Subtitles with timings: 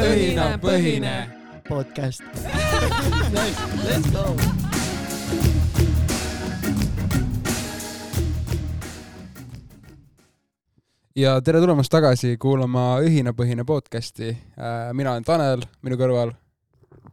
[0.00, 1.14] õhinapõhine
[1.68, 2.22] podcast.
[3.84, 4.34] Let's go.
[11.16, 14.36] ja tere tulemast tagasi kuulama Õhinapõhine podcasti.
[14.92, 16.32] mina olen Tanel, minu kõrval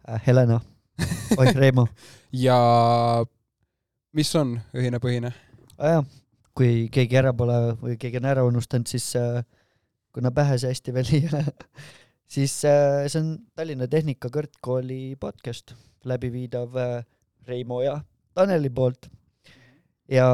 [0.08, 0.62] Äh, Helena.
[1.38, 1.88] oih, Reimo.
[2.32, 2.58] ja
[4.16, 5.34] mis on Õhinapõhine?
[5.78, 6.06] jah,
[6.56, 9.44] kui keegi ära pole või keegi on ära unustanud, siis äh,
[10.16, 11.44] kuna pähe see hästi veel ei ole,
[12.28, 15.76] siis äh, see on Tallinna Tehnika Kõrgkooli podcast,
[16.08, 17.06] läbiviidav äh,
[17.48, 18.00] Reimo ja
[18.38, 19.10] Taneli poolt.
[20.12, 20.28] ja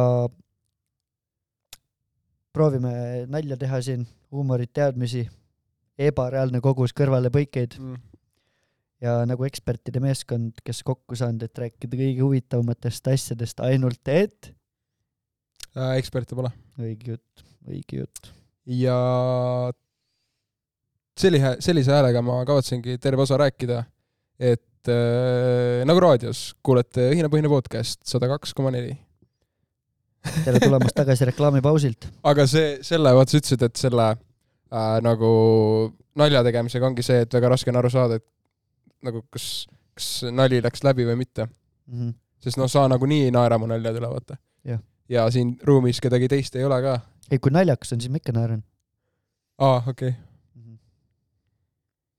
[2.54, 5.24] proovime nalja teha siin, huumorit, teadmisi,
[5.98, 7.80] ebareaalne kogus kõrvalepõikeid
[9.02, 14.54] ja nagu ekspertide meeskond, kes kokku saanud, et rääkida kõige huvitavamatest asjadest, ainult et
[15.74, 16.52] Äh, eksperte pole.
[16.78, 18.30] õige jutt, õige jutt.
[18.70, 18.98] ja
[21.20, 23.84] sellise, sellise häälega ma kavatsengi terve osa rääkida,
[24.40, 28.96] et äh, nagu raadios kuulete Õhinapõhine podcast sada kaks koma neli.
[30.46, 32.08] tere tulemast tagasi reklaamipausilt.
[32.24, 35.30] aga see, selle, vaata sa ütlesid, et selle äh, nagu
[36.20, 38.28] nalja tegemisega ongi see, et väga raske on aru saada, et
[39.04, 41.50] nagu kas, kas nali läks läbi või mitte.
[41.92, 42.14] Mhm.
[42.44, 44.80] sest noh, sa nagunii ei naera mu naljade üle, vaata Jah..
[45.12, 47.00] ja siin ruumis kedagi teist ei ole ka.
[47.30, 48.64] ei, kui naljakas on, siis ma ikka naeran.
[49.60, 50.33] aa, okei okay..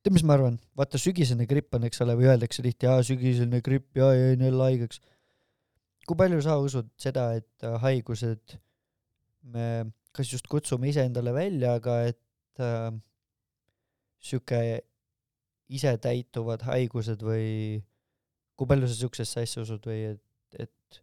[0.04, 0.58] tead, mis ma arvan?
[0.76, 4.68] vaata, sügisene gripp on, eks ole, või öeldakse tihti, aa, sügisene gripp ja jäin jälle
[4.68, 5.00] haigeks.
[6.04, 8.58] kui palju sa usud seda, et äh, haigused
[9.54, 9.68] me
[10.14, 12.92] kas just kutsume iseendale välja, aga et äh,
[14.22, 14.60] sihuke
[15.74, 17.80] isetäituvad haigused või
[18.54, 20.22] kui palju sa siuksesse asja usud või et,
[20.60, 21.00] et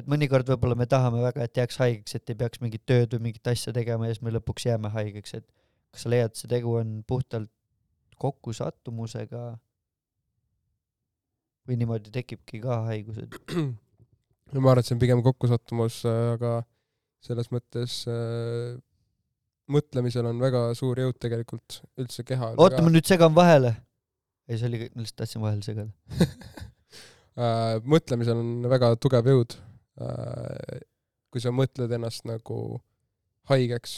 [0.00, 3.28] et mõnikord võib-olla me tahame väga, et jääks haigeks, et ei peaks mingit tööd või
[3.28, 5.46] mingit asja tegema ja siis me lõpuks jääme haigeks, et
[5.92, 7.52] kas sa leiad, see tegu on puhtalt
[8.22, 9.44] kokkusattumusega
[11.68, 13.38] või niimoodi tekibki ka haigused?
[14.60, 16.60] ma arvan, et see on pigem kokkusattumus, aga
[17.22, 18.74] selles mõttes äh,
[19.72, 22.58] mõtlemisel on väga suur jõud tegelikult üldse kehal.
[22.60, 23.74] oota, ma nüüd segan vahele.
[24.48, 25.92] ei, see oli, lihtsalt tahtsin vahele segada.
[27.42, 29.56] äh, mõtlemisel on väga tugev jõud
[30.02, 30.80] äh,.
[31.32, 32.56] kui sa mõtled ennast nagu
[33.48, 33.94] haigeks,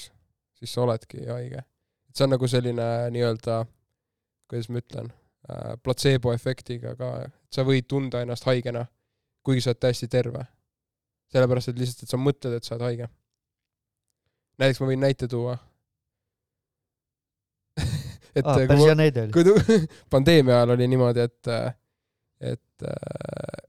[0.58, 1.64] siis sa oledki haige.
[2.14, 3.64] see on nagu selline nii-öelda,
[4.48, 5.10] kuidas ma ütlen
[5.50, 8.86] äh,, platseeboefektiga ka, et sa võid tunda ennast haigena,
[9.44, 10.46] kuigi sa oled täiesti terve.
[11.34, 13.08] sellepärast, et lihtsalt, et sa mõtled, et sa oled haige.
[14.58, 15.56] näiteks ma võin näite tuua.
[18.36, 19.32] et kui päris hea näide oli.
[19.32, 19.44] kui
[20.14, 21.50] pandeemia ajal oli niimoodi, et,
[22.52, 23.64] et äh,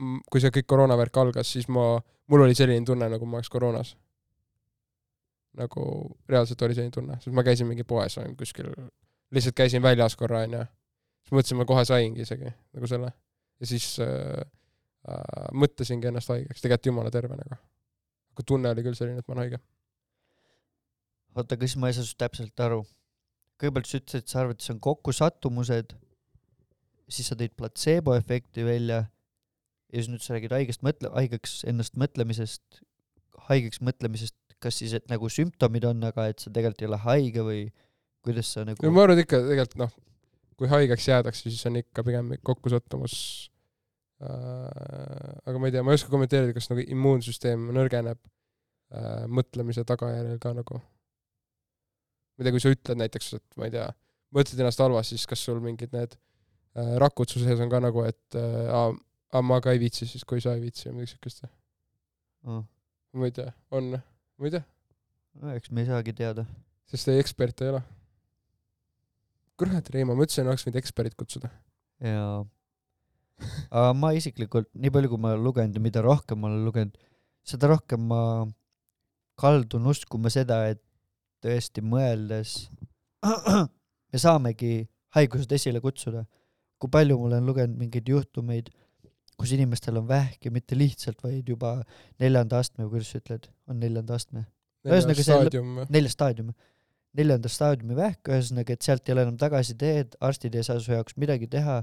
[0.00, 1.92] m- kui see kõik koroonavärk algas, siis ma,
[2.30, 3.96] mul oli selline tunne, nagu ma oleks koroonas.
[5.58, 5.82] nagu
[6.30, 8.70] reaalselt oli selline tunne, sest ma käisin mingi poes on kuskil,
[9.34, 10.62] lihtsalt käisin väljas korra onju.
[11.22, 13.12] siis mõtlesin, ma kohe saingi isegi nagu selle
[13.60, 14.40] ja siis äh,
[15.08, 17.60] äh, mõtlesingi ennast haigeks, tegelikult jumala terve nagu.
[18.34, 19.62] aga tunne oli küll selline, et ma olen haige.
[21.36, 22.82] oota, kas ma ei saa sinust täpselt aru?
[23.60, 25.90] kõigepealt sa ütlesid, sa arvad, et see on kokkusattumused,
[27.12, 29.02] siis sa tõid platseeboefekti välja
[29.90, 32.80] ja siis nüüd sa räägid haigest mõtle-, haigeks ennast mõtlemisest,
[33.50, 37.44] haigeks mõtlemisest, kas siis, et nagu sümptomid on, aga et sa tegelikult ei ole haige
[37.44, 37.60] või
[38.24, 39.94] kuidas sa nagu no ma arvan, et ikka tegelikult noh,
[40.60, 43.14] kui haigeks jäädakse, siis on ikka pigem kokkusattumus
[44.24, 45.48] äh,.
[45.48, 50.40] aga ma ei tea, ma ei oska kommenteerida, kas nagu immuunsüsteem nõrgeneb äh, mõtlemise tagajärjel
[50.42, 50.80] ka nagu.
[50.80, 53.86] ma ei tea, kui sa ütled näiteks, et ma ei tea,
[54.36, 58.04] mõtled ennast halvasti, siis kas sul mingid need äh, rakud su sees on ka nagu,
[58.08, 58.90] et äh, aa,
[59.32, 61.48] aa, ma ka ei viitsi siis, kui sa ei viitsi või midagi siukest.
[62.48, 62.66] oh.,
[63.16, 64.62] ma ei tea, on, ma ei tea,
[65.40, 66.44] no eks me ei saagi teada.
[66.90, 67.82] sest ei ekspert ei ole.
[69.60, 71.50] kurat, Reimo, ma ütlesin, oleks võinud eksperdid kutsuda.
[72.04, 72.40] jaa.
[73.70, 76.96] aga ma isiklikult, nii palju kui ma olen lugenud ja mida rohkem ma olen lugenud,
[77.46, 78.22] seda rohkem ma
[79.40, 80.82] kaldun uskuma seda, et
[81.44, 82.68] tõesti mõeldes
[84.10, 84.74] me saamegi
[85.16, 86.26] haigused esile kutsuda.
[86.80, 88.70] kui palju ma olen lugenud mingeid juhtumeid,
[89.36, 91.74] kus inimestel on vähk ja mitte lihtsalt, vaid juba
[92.20, 94.46] neljanda astme või kuidas sa ütled, on neljanda astme,
[94.80, 96.52] Ühesõnaga, see neljas staadium,
[97.18, 101.16] neljanda staadiumi vähk, ühesõnaga, et sealt ei ole enam tagasiteed, arstid ei saa su jaoks
[101.20, 101.80] midagi teha,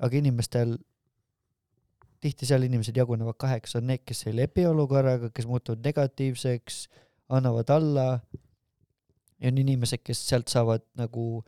[0.00, 0.76] aga inimestel,
[2.22, 6.84] tihti seal inimesed jagunevad kaheks, on need, kes ei lepi olukorraga, kes muutuvad negatiivseks,
[7.34, 8.06] annavad alla
[9.40, 11.42] ja on inimesed, kes sealt saavad nagu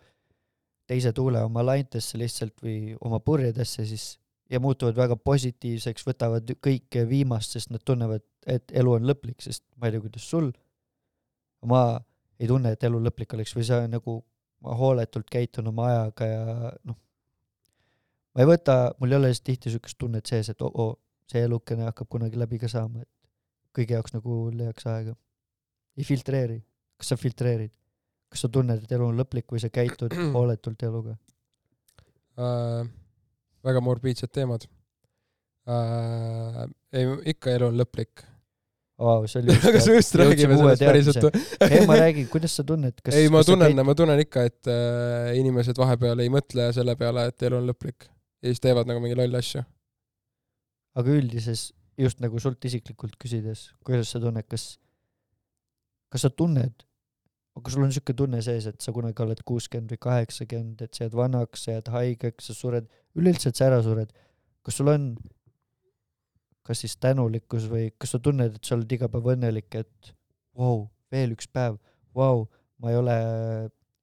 [0.91, 4.07] teise tuule oma laintesse lihtsalt või oma purjedesse siis
[4.53, 9.65] ja muutuvad väga positiivseks, võtavad kõike viimast, sest nad tunnevad, et elu on lõplik, sest
[9.79, 10.51] ma ei tea, kuidas sul,
[11.69, 12.03] ma
[12.43, 14.19] ei tunne, et elu lõplik oleks või sa nagu
[14.63, 16.99] ma hooletult käitun oma ajaga ja noh,
[18.35, 20.97] ma ei võta, mul ei ole tihti siukest tunnet sees, et oo oh,
[21.31, 23.11] see elukene hakkab kunagi läbi ka saama, et
[23.77, 25.15] kõigi jaoks nagu leiaks aega.
[25.97, 26.59] ei filtreeri,
[26.99, 27.73] kas sa filtreerid?
[28.33, 31.17] kas sa tunned, et elu on lõplik või sa käitud hooletult eluga
[32.41, 32.83] äh,?
[33.63, 34.67] väga morbiidsed teemad
[35.69, 36.65] äh,.
[36.97, 38.25] ei, ikka elu on lõplik
[39.03, 41.27] oli aga sa just räägime sellest päriselt
[41.69, 45.33] ei, ma räägin, kuidas sa tunned, kas ei, ma tunnen ma tunnen ikka, et äh,
[45.41, 48.09] inimesed vahepeal ei mõtle selle peale, et elu on lõplik.
[48.43, 49.65] ja siis teevad nagu mingi lolle asju.
[50.99, 54.77] aga üldises, just nagu sult isiklikult küsides, kuidas sa tunned, kas,
[56.13, 56.87] kas sa tunned,
[57.59, 61.07] aga sul on niisugune tunne sees, et sa kunagi oled kuuskümmend või kaheksakümmend, et sa
[61.07, 62.89] jääd vanaks, sa jääd haigeks, sa sured,
[63.19, 64.13] üleüldse, et sa ära sured.
[64.63, 65.15] kas sul on
[66.67, 70.13] kas siis tänulikkus või kas sa tunned, et sa oled iga päev õnnelik, et
[70.57, 71.79] vau wow,, veel üks päev,
[72.15, 72.47] vau
[72.83, 73.17] ma ei ole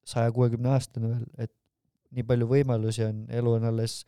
[0.06, 1.52] saja kuuekümne aastane veel, et
[2.16, 4.00] nii palju võimalusi on, elu on alles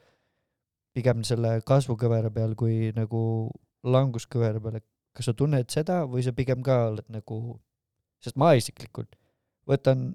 [0.92, 3.22] pigem selle kasvukõvera peal kui nagu
[3.82, 7.58] languskõvera peal, et kas sa tunned seda või sa pigem ka oled nagu,
[8.22, 9.16] sest ma isiklikult
[9.68, 10.10] võtan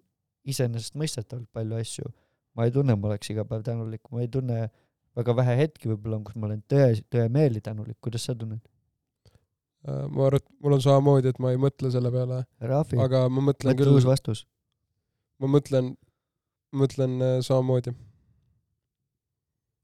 [0.47, 2.11] iseenesestmõistetavalt palju asju,
[2.55, 4.67] ma ei tunne, ma oleks iga päev tänulik, ma ei tunne
[5.17, 8.61] väga vähe hetki võib-olla on, kus ma olen tõe, tõemeeli tänulik, kuidas sa tunned?
[9.87, 12.43] Äh, ma arvan, et mul on samamoodi, et ma ei mõtle selle peale,
[13.05, 14.43] aga ma mõtlen mõtle küll uus, vastus.
[15.41, 15.93] ma mõtlen,
[16.75, 17.95] mõtlen äh, samamoodi.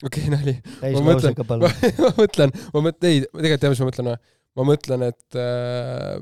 [0.03, 0.57] okei okay,, nali.
[0.97, 1.71] ma mõtlen- ma,
[2.03, 4.21] ma mõtlen, ma mõtlen, ei, tegelikult tead, mis ma mõtlen või?
[4.53, 6.21] ma mõtlen, et äh,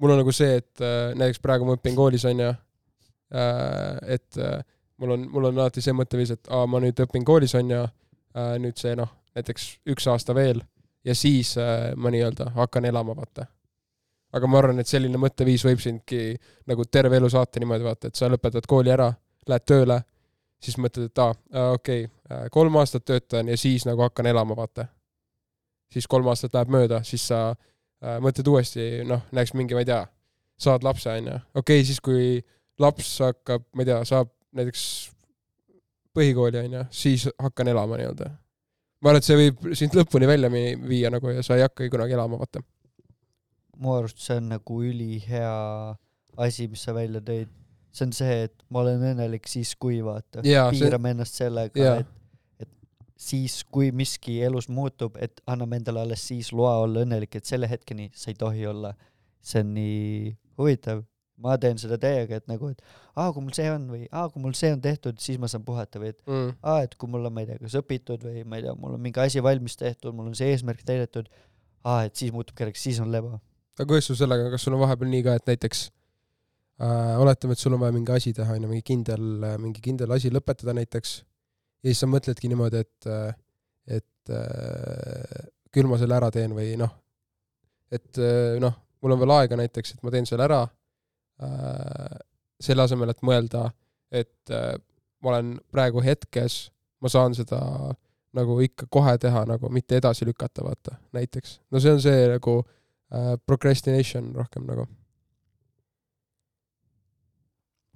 [0.00, 4.62] mul on nagu see, et äh, näiteks praegu ma õpin koolis, onju äh,, et äh,
[4.98, 8.56] mul on, mul on alati see mõtteviis, et aa, ma nüüd õpin koolis, onju äh,,
[8.62, 10.62] nüüd see noh, näiteks üks aasta veel
[11.06, 13.46] ja siis äh, ma nii-öelda hakkan elama, vaata.
[14.32, 16.36] aga ma arvan, et selline mõtteviis võib sindki
[16.68, 19.08] nagu terve elu saata niimoodi, vaata, et sa lõpetad kooli ära,
[19.48, 20.02] lähed tööle,
[20.60, 21.34] siis mõtled, et aa,
[21.72, 24.88] okei okay,, kolm aastat töötan ja siis nagu hakkan elama, vaata
[25.92, 29.88] siis kolm aastat läheb mööda, siis sa äh, mõtled uuesti, noh, näiteks mingi, ma ei
[29.88, 30.02] tea,
[30.60, 31.38] saad lapse, onju.
[31.54, 32.42] okei okay,, siis kui
[32.82, 34.82] laps hakkab, ma ei tea, saab näiteks
[36.16, 38.30] põhikooli, onju, siis hakkan elama nii-öelda.
[39.02, 42.16] ma arvan, et see võib sind lõpuni välja viia nagu ja sa ei hakkagi kunagi
[42.16, 42.62] elama, vaata.
[43.78, 45.54] mu arust see on nagu ülihea
[46.38, 47.50] asi, mis sa välja tõid.
[47.92, 51.98] see on see, et ma olen õnnelik siis, kui vaata, Jaa, see- piirame ennast sellega
[52.60, 52.68] et
[53.18, 57.70] siis, kui miski elus muutub, et anname endale alles siis loa olla õnnelik, et selle
[57.70, 58.94] hetkeni sa ei tohi olla.
[59.42, 61.04] see on nii huvitav.
[61.42, 62.80] Ma teen seda täiega, et nagu, et
[63.14, 65.64] aa, kui mul see on või aa, kui mul see on tehtud, siis ma saan
[65.66, 66.54] puhata või et Mm.
[66.62, 68.96] aa, et kui mul on, ma ei tea, kas õpitud või ma ei tea, mul
[68.96, 71.28] on mingi asi valmis tehtud, mul on see eesmärk täidetud,
[71.84, 73.36] aa, et siis muutub kelleks, siis on lebo.
[73.78, 75.84] aga kuidas sul sellega, kas sul on vahepeal nii ka, et näiteks
[76.82, 79.28] äh, oletame, et sul on vaja mingi asi teha, onju, mingi kindel,
[79.62, 83.12] mingi kindel asi lõpetada näiteks ja siis sa mõtledki niimoodi, et,
[84.00, 86.90] et äh, küll ma selle ära teen või noh,
[87.94, 90.74] et äh, noh, mul on veel aega näiteks, et ma teen selle ära äh,,
[92.60, 93.68] selle asemel, et mõelda,
[94.10, 94.74] et äh,
[95.22, 96.68] ma olen praegu hetkes,
[97.02, 97.60] ma saan seda
[98.36, 101.58] nagu ikka kohe teha nagu, mitte edasi lükata, vaata, näiteks.
[101.72, 104.86] no see on see nagu äh, procrastination rohkem nagu.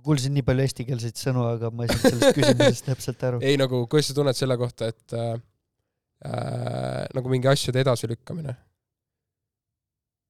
[0.02, 3.42] kuulsin nii palju eestikeelseid sõnu, aga ma ei saanud sellest küsimusest täpselt aru.
[3.46, 5.34] ei nagu, kuidas sa tunned selle kohta, et äh,
[6.26, 8.56] äh, nagu mingi asjade edasilükkamine?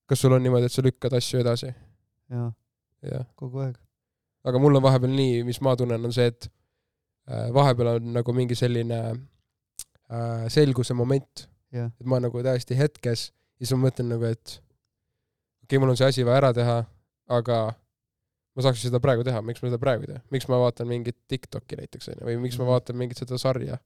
[0.09, 1.73] kas sul on niimoodi, et sa lükkad asju edasi?
[2.33, 2.51] jah.
[3.37, 3.77] Kogu aeg.
[4.45, 6.49] aga mul on vahepeal nii, mis ma tunnen, on see, et
[7.29, 8.99] äh, vahepeal on nagu mingi selline
[10.11, 15.77] äh, selguse moment, et ma nagu täiesti hetkes ja siis ma mõtlen nagu, et okei
[15.77, 16.81] okay,, mul on see asi vaja ära teha,
[17.33, 17.61] aga
[18.53, 21.17] ma saaks seda praegu teha, miks ma seda praegu ei tee, miks ma vaatan mingit
[21.31, 22.71] Tiktoki näiteks onju, või miks ma Mhm.
[22.73, 23.79] vaatan mingit seda sarja.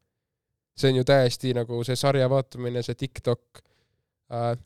[0.77, 3.63] see on ju täiesti nagu see sarja vaatamine, see Tiktok
[4.31, 4.57] äh,,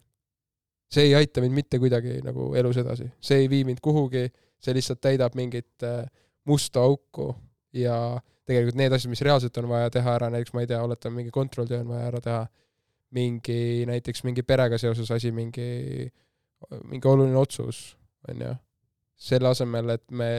[0.90, 4.26] see ei aita mind mitte kuidagi nagu elus edasi, see ei vii mind kuhugi,
[4.60, 6.02] see lihtsalt täidab mingit äh,
[6.48, 7.30] musta auku
[7.76, 7.96] ja
[8.48, 11.34] tegelikult need asjad, mis reaalselt on vaja teha ära, näiteks ma ei tea, oletame mingi
[11.34, 12.40] kontrolltöö on vaja ära teha,
[13.14, 16.08] mingi näiteks mingi perega seoses asi, mingi,
[16.90, 17.94] mingi oluline otsus,
[18.30, 18.54] onju.
[19.20, 20.30] selle asemel, et me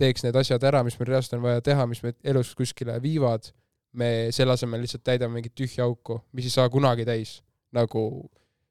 [0.00, 3.50] teeks need asjad ära, mis meil reaalselt on vaja teha, mis meid elus kuskile viivad,
[3.96, 7.38] me selle asemel lihtsalt täidame mingit tühja auku, mis ei saa kunagi täis,
[7.74, 8.04] nagu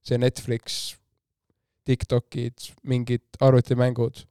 [0.06, 0.99] see Netflix,
[1.90, 4.24] Tiktokid, mingid arvutimängud,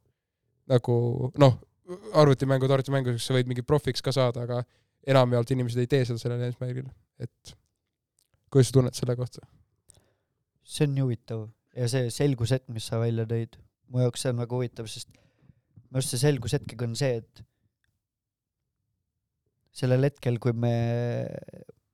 [0.71, 0.97] nagu
[1.43, 1.57] noh,
[2.15, 4.63] arvutimängud arvutimängudeks, sa võid mingi profiks ka saada, aga
[5.09, 6.87] enamjaolt inimesed ei tee seda sellel eesmärgil,
[7.23, 7.55] et
[8.53, 9.45] kuidas sa tunned selle kohta?
[10.69, 11.47] see on nii huvitav
[11.79, 13.57] ja see selgushetk, mis sa välja tõid,
[13.89, 17.43] mu jaoks see on väga huvitav, sest minu arust see selgushetkega on see, et
[19.79, 20.75] sellel hetkel, kui me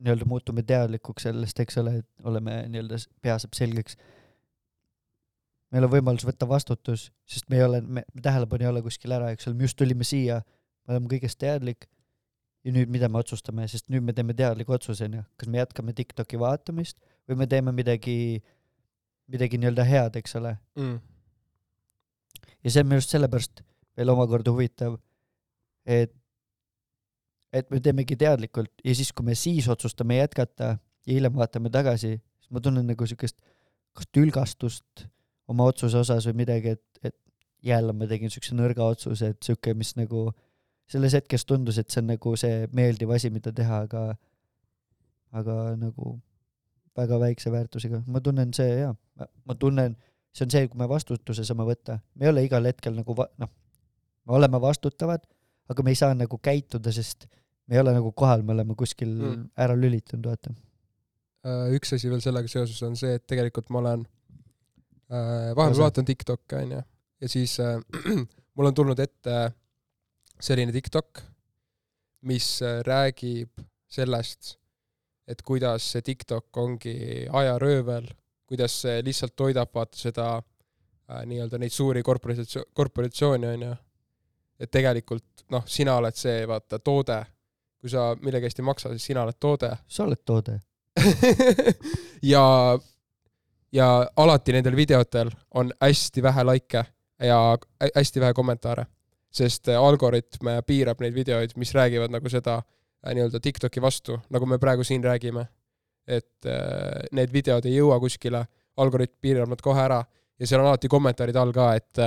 [0.05, 3.99] nii-öelda muutume teadlikuks sellest, eks ole, et oleme nii-öelda, pea saab selgeks,
[5.75, 9.33] meil on võimalus võtta vastutus, sest me ei ole, me tähelepanu ei ole kuskil ära,
[9.35, 10.39] eks ole, me just tulime siia,
[10.87, 11.89] me oleme kõigest teadlik
[12.65, 15.95] ja nüüd mida me otsustame, sest nüüd me teeme teadliku otsuse, onju, kas me jätkame
[15.99, 18.17] Tiktoki vaatamist või me teeme midagi,
[19.33, 21.01] midagi nii-öelda head, eks ole, mm..
[22.63, 23.65] ja see on minu arust sellepärast
[23.99, 24.95] veel omakorda huvitav,
[25.85, 26.15] et,
[27.51, 32.15] et me teemegi teadlikult ja siis, kui me siis otsustame jätkata ja hiljem vaatame tagasi,
[32.39, 33.43] siis ma tunnen nagu siukest
[33.95, 35.05] kas tülgastust
[35.49, 37.17] oma otsuse osas või midagi, et, et
[37.65, 40.29] jälle ma tegin siukse nõrga otsuse, et siuke, mis nagu
[40.91, 44.05] selles hetkes tundus, et see on nagu see meeldiv asi, mida teha, aga
[45.35, 46.17] aga nagu
[46.95, 48.93] väga väikse väärtusega, ma tunnen see jaa,
[49.49, 49.97] ma tunnen,
[50.35, 53.31] see on see, kui me vastutuse saame võtta, me ei ole igal hetkel nagu va-,
[53.43, 53.51] noh,
[54.29, 55.25] me oleme vastutavad,
[55.73, 57.27] aga me ei saa nagu käituda, sest
[57.67, 59.31] me ei ole nagu kohal, me oleme kuskil Mm.
[59.33, 59.51] mm.
[59.67, 60.55] ära lülitunud, vaata.
[61.45, 64.05] Äh, üks asi veel sellega seoses on see, et tegelikult ma olen
[65.11, 66.83] äh, vahepeal vaatan Tiktok'e onju
[67.25, 67.81] ja siis äh,
[68.55, 69.53] mul on tulnud ette
[70.41, 71.23] selline Tiktok,
[72.29, 74.59] mis äh, räägib sellest,
[75.29, 76.97] et kuidas see Tiktok ongi
[77.33, 78.09] ajaröövel,
[78.49, 83.75] kuidas see lihtsalt toidab vaata seda äh, nii-öelda neid suuri korporatsioone, korporatsioone onju.
[84.61, 87.19] et tegelikult noh, sina oled see vaata toode,
[87.81, 90.61] kui sa millegi eest ei maksa, siis sina oled toode sa oled toode.
[92.33, 92.45] ja,
[93.75, 96.85] ja alati nendel videotel on hästi vähe likee
[97.27, 98.87] ja hä- hästi vähe kommentaare,
[99.31, 104.19] sest äh, algoritm äh, piirab neid videoid, mis räägivad nagu seda äh, nii-öelda Tiktoki vastu,
[104.31, 105.47] nagu me praegu siin räägime.
[106.07, 106.45] et
[107.17, 108.43] need videod ei jõua kuskile,
[108.77, 110.03] algoritm piirab nad kohe ära
[110.39, 112.01] ja seal on alati kommentaarid all ka, et,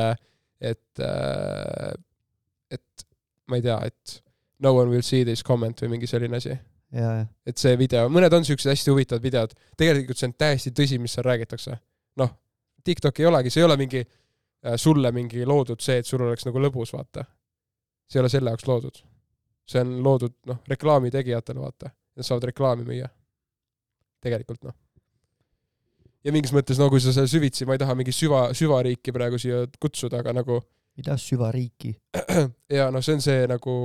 [0.62, 1.02] et,
[2.78, 3.06] et
[3.50, 4.20] ma ei tea, et
[4.60, 6.54] no one will see this comment või mingi selline asi
[6.91, 11.17] et see video, mõned on siuksed hästi huvitavad videod, tegelikult see on täiesti tõsi, mis
[11.17, 11.75] seal räägitakse.
[12.22, 12.32] noh,
[12.84, 16.48] TikTok ei olegi, see ei ole mingi äh, sulle mingi loodud see, et sul oleks
[16.48, 17.25] nagu lõbus, vaata.
[18.08, 19.03] see ei ole selle jaoks loodud.
[19.67, 23.10] see on loodud, noh, reklaami tegijatele, vaata, nad saavad reklaami müüa.
[24.24, 24.75] tegelikult noh.
[26.24, 29.39] ja mingis mõttes, no kui sa seal süvitsi, ma ei taha mingi süva, süvariiki praegu
[29.41, 30.62] siia kutsuda, aga nagu
[30.98, 31.94] mida süvariiki?
[32.79, 33.75] ja noh, see on see nagu,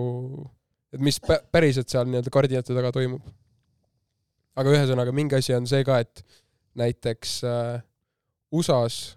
[0.92, 3.22] et mis pä- päriselt seal nii-öelda kardinate taga toimub.
[4.56, 6.25] aga ühesõnaga, mingi asi on see ka, et
[6.76, 7.82] näiteks äh,
[8.52, 9.16] USA-s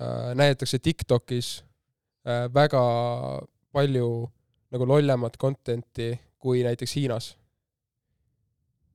[0.00, 1.64] äh, näidatakse Tiktokis
[2.28, 2.82] äh, väga
[3.72, 4.08] palju
[4.72, 7.36] nagu lollemat content'i kui näiteks Hiinas.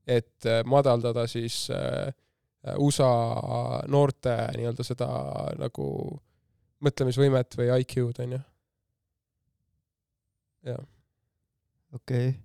[0.08, 2.14] et äh, madaldada siis äh,
[2.78, 3.10] USA
[3.88, 5.08] noorte nii-öelda seda
[5.58, 5.86] nagu
[6.86, 8.40] mõtlemisvõimet või IQ-d onju.
[10.70, 10.82] jah,
[11.96, 12.40] okei okay..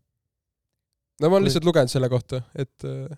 [1.20, 3.14] no ma olen lihtsalt lugenud selle kohta, et äh,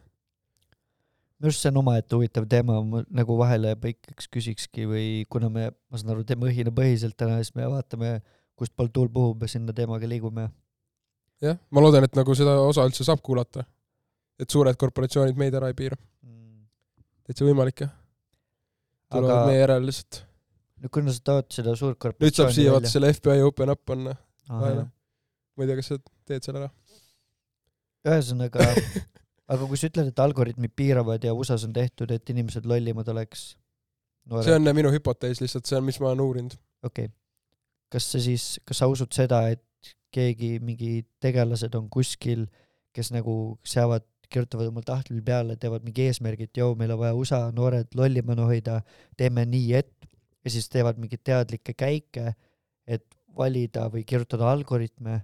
[1.38, 5.70] minu arust see on omaette huvitav teema, ma nagu vahele põikeks küsikski või kuna me,
[5.70, 8.18] ma saan aru, teeme õhinapõhiselt täna, siis me vaatame,
[8.58, 10.48] kustpoolt tuul puhub ja sinna teemaga liigume.
[11.44, 13.64] jah, ma loodan, et nagu seda osa üldse saab kuulata.
[14.38, 15.98] et suured korporatsioonid meid ära ei piira,
[17.26, 17.94] täitsa võimalik jah.
[19.14, 20.22] tulevad aga meie järele lihtsalt.
[20.82, 23.86] no kuna sa tood seda suurt korporatsiooni nüüd saab siia vaata selle FBI open up
[23.86, 24.18] panna
[24.50, 26.72] ma ei tea, kas sa teed selle ära?
[28.08, 28.64] ühesõnaga,
[29.52, 33.50] aga kui sa ütled, et algoritmid piiravad ja USA-s on tehtud, et inimesed lollimad oleks
[34.44, 36.58] see on minu hüpotees lihtsalt, see on, mis ma olen uurinud.
[36.84, 37.14] okei okay..
[37.92, 39.64] kas sa siis, kas sa usud seda, et
[40.14, 42.46] keegi, mingi tegelased on kuskil,
[42.96, 47.16] kes nagu seavad, kirjutavad oma tahvlil peale, teevad mingi eesmärgi, et joo, meil on vaja
[47.16, 48.80] USA noored lollimana hoida,
[49.16, 50.08] teeme nii, et
[50.44, 52.34] ja siis teevad mingeid teadlikke käike,
[52.88, 53.06] et
[53.36, 55.22] valida või kirjutada algoritme,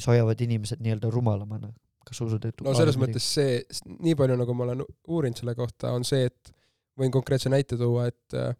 [0.00, 1.72] mis hoiavad inimesed nii-öelda rumalamana.
[2.08, 3.58] kas usud, et no selles mõttes see,
[4.00, 4.80] nii palju nagu ma olen
[5.12, 6.50] uurinud selle kohta, on see, et
[6.98, 8.54] võin konkreetse näite tuua, et äh,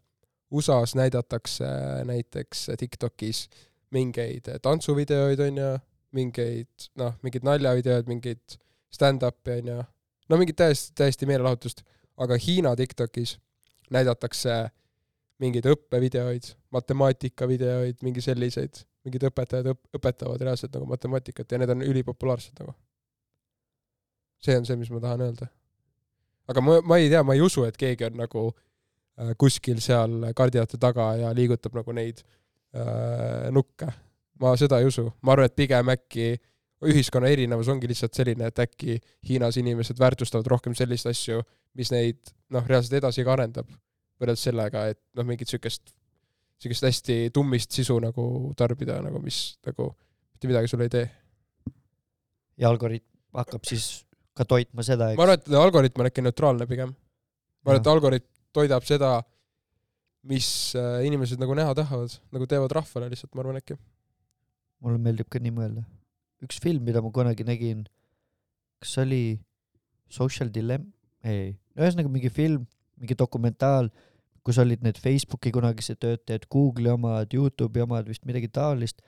[0.54, 1.66] USA-s näidatakse
[2.06, 3.46] näiteks Tiktokis
[3.96, 5.70] mingeid tantsuvideoid, onju,
[6.14, 8.58] mingeid noh, mingeid naljavideoid, mingeid
[8.94, 9.80] stand-up'i onju,
[10.30, 11.82] no mingit täiesti, täiesti meelelahutust,
[12.20, 13.38] aga Hiina Tiktokis
[13.90, 14.60] näidatakse
[15.40, 21.84] mingeid õppevideoid, matemaatikavideoid, mingi selliseid, mingid õpetajad õp-, õpetavad reaalselt nagu matemaatikat ja need on
[21.86, 22.74] ülipopulaarsed nagu.
[24.40, 25.48] see on see, mis ma tahan öelda.
[26.48, 30.30] aga ma, ma ei tea, ma ei usu, et keegi on nagu äh, kuskil seal
[30.36, 32.22] kardinate taga ja liigutab nagu neid
[32.74, 33.90] äh, nukke.
[34.40, 36.32] ma seda ei usu, ma arvan, et pigem äkki
[36.88, 41.42] ühiskonna erinevus ongi lihtsalt selline, et äkki Hiinas inimesed väärtustavad rohkem selliseid asju,
[41.76, 43.68] mis neid noh, reaalselt edasi ka arendab,
[44.20, 45.92] võrreldes sellega, et noh, mingit siukest,
[46.60, 48.24] siukest hästi tummist sisu nagu
[48.58, 49.90] tarbida nagu, mis nagu
[50.34, 51.10] mitte midagi sulle ei tee.
[52.60, 54.04] ja algoritm hakkab siis
[54.36, 55.22] ka toitma seda, ma eks.
[55.22, 56.92] arvan, et algoritm on äkki neutraalne pigem.
[57.64, 59.12] ma arvan, et algoritm toidab seda,
[60.30, 63.78] mis äh, inimesed nagu näha tahavad, nagu teevad rahvale lihtsalt, ma arvan äkki.
[64.80, 65.84] mulle meeldib ka nii mõelda.
[66.44, 67.84] üks film, mida ma kunagi nägin,
[68.80, 69.40] kas oli
[70.10, 70.88] Social Dilemma,
[71.24, 72.64] ei, ühesõnaga mingi film,
[73.00, 73.90] mingi dokumentaal,
[74.46, 79.02] kus olid need Facebooki kunagised töötajad, Google'i omad, Youtube'i omad, vist midagi taolist.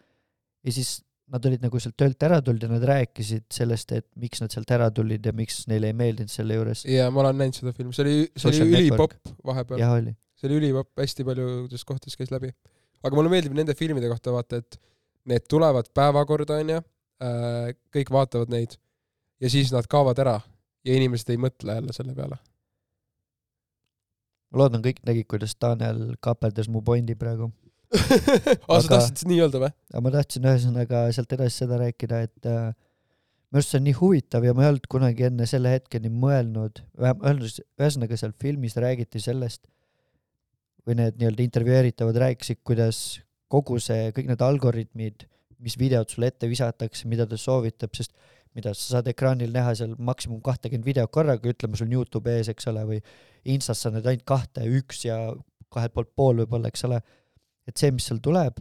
[0.63, 1.01] ja siis
[1.33, 4.71] nad olid nagu sealt töölt ära tulnud ja nad rääkisid sellest, et miks nad sealt
[4.75, 6.85] ära tulid ja miks neile ei meeldinud selle juures.
[6.89, 10.13] ja ma olen näinud seda filmi, see oli, see oli ülipopp vahepeal.
[10.37, 12.53] see oli ülipopp, hästi paljudes kohtades käis läbi.
[13.03, 14.79] aga mulle meeldib nende filmide kohta vaata, et
[15.31, 16.81] need tulevad päevakorda, onju,
[17.95, 18.77] kõik vaatavad neid
[19.43, 20.39] ja siis nad kaovad ära
[20.85, 22.39] ja inimesed ei mõtle jälle selle peale.
[24.53, 27.51] Ma loodan, kõik nägid, kuidas Tanel kaaperdas mu pointi praegu.
[27.93, 29.73] aa, sa Aga- tahtsid nii öelda või?
[30.05, 32.71] ma tahtsin ühesõnaga sealt edasi seda rääkida, et äh,
[33.53, 36.81] minu arust see on nii huvitav ja ma ei olnud kunagi enne selle hetkeni mõelnud,
[36.97, 39.67] ühesõnaga seal filmis räägiti sellest
[40.89, 43.21] või need nii-öelda intervjueeritavad rääkisid, kuidas
[43.53, 45.27] kogu see, kõik need algoritmid,
[45.63, 48.17] mis videod sulle ette visatakse, mida ta soovitab, sest
[48.57, 52.51] mida sa saad ekraanil näha seal maksimum kahtekümmend videot korraga, ütleme sul on Youtube ees,
[52.53, 53.01] eks ole, või
[53.53, 55.17] Instas sa näed ainult kahte, üks ja
[55.73, 57.01] kahelt poolt pool võib-olla, eks ole,
[57.67, 58.61] et see, mis seal tuleb,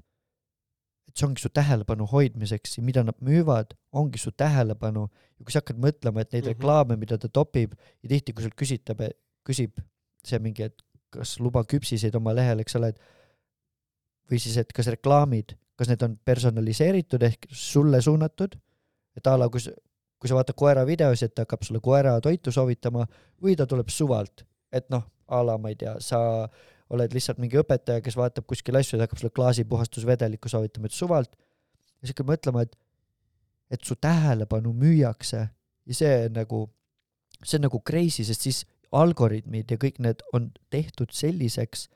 [1.12, 5.54] et see ongi su tähelepanu hoidmiseks ja mida nad müüvad, ongi su tähelepanu ja kui
[5.54, 6.56] sa hakkad mõtlema, et neid mm -hmm.
[6.56, 9.04] reklaame, mida ta topib ja tihti, kui sult küsitab,
[9.48, 9.82] küsib
[10.24, 10.82] see mingi, et
[11.12, 13.00] kas luba küpsiseid oma lehel, eks ole, et
[14.32, 18.56] või siis, et kas reklaamid, kas need on personaliseeritud ehk sulle suunatud,
[19.18, 19.74] et a la kui sa,
[20.22, 23.08] kui sa vaatad koera videosi, et ta hakkab sulle koera toitu soovitama
[23.42, 26.20] või ta tuleb suvalt, et noh, a la ma ei tea, sa
[26.92, 31.32] oled lihtsalt mingi õpetaja, kes vaatab kuskil asju ja hakkab sulle klaasipuhastusvedelikku soovitama, et suvalt.
[32.02, 32.76] ja siis hakkad mõtlema, et,
[33.72, 35.48] et su tähelepanu müüakse
[35.88, 36.66] ja see on nagu,
[37.44, 41.88] see on nagu crazy, sest siis algoritmid ja kõik need on tehtud selliseks,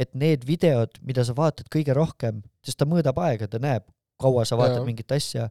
[0.00, 3.88] et need videod, mida sa vaatad kõige rohkem, sest ta mõõdab aega, ta näeb,
[4.20, 4.86] kaua sa vaatad Jaa.
[4.86, 5.48] mingit asja,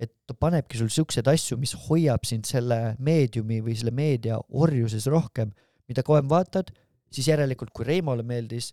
[0.00, 5.06] et ta panebki sul siukseid asju, mis hoiab sind selle meediumi või selle meedia orjuses
[5.12, 5.52] rohkem,
[5.90, 6.72] mida kauem vaatad,
[7.12, 8.72] siis järelikult, kui Reimole meeldis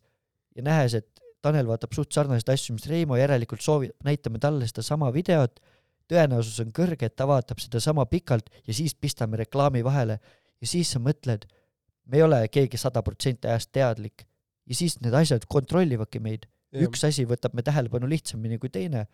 [0.56, 1.10] ja nähes, et
[1.44, 5.60] Tanel vaatab suht sarnaseid asju, mis Reimo järelikult soovib, näitame talle sedasama videot,
[6.10, 10.18] tõenäosus on kõrge, et ta vaatab seda sama pikalt ja siis pistame reklaami vahele.
[10.64, 11.46] Ja siis sa mõtled,
[12.08, 14.24] me ei ole keegi sada protsenti ajast teadlik.
[14.68, 16.48] Ja siis need asjad kontrollivadki meid.
[16.78, 19.08] üks asi võtab me tähelepanu lihtsamini kui teine.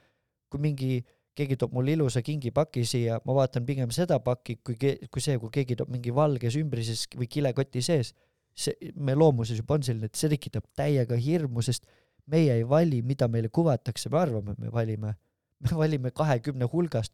[0.50, 1.04] kui mingi,
[1.36, 5.40] keegi toob mulle ilusa kingipaki siia, ma vaatan pigem seda pakki, kui ke-, kui see,
[5.42, 8.14] kui keegi toob mingi valges ümbrises või kilekoti sees.
[8.54, 11.88] see, me loomuses juba on selline, et see tekitab täiega hirmu, sest
[12.30, 15.16] meie ei vali, mida meile kuvatakse, me arvame, et me valime.
[15.64, 17.14] me valime kahekümne hulgast.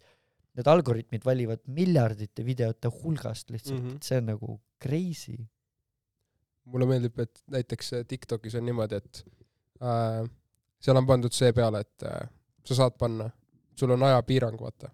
[0.57, 3.89] Need algoritmid valivad miljardite videote hulgast lihtsalt mm.
[3.89, 3.97] -hmm.
[4.03, 5.37] see on nagu crazy.
[6.65, 9.25] mulle meeldib, et näiteks äh, TikTokis on niimoodi, et
[9.81, 10.29] äh,
[10.79, 12.29] seal on pandud see peale, et äh,
[12.65, 13.29] sa saad panna,
[13.79, 14.91] sul on ajapiirang, vaata.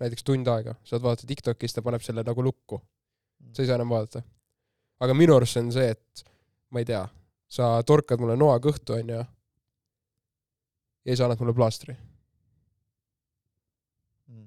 [0.00, 2.80] näiteks tund aega, saad vaadata TikToki, siis ta paneb selle nagu lukku,
[3.52, 4.22] sa ei saa enam vaadata.
[5.00, 6.24] aga minu arust see on see, et
[6.70, 7.02] ma ei tea,
[7.48, 9.24] sa torkad mulle noa kõhtu, onju,
[11.04, 11.96] ja siis annad mulle plaastri.
[14.28, 14.46] Mm.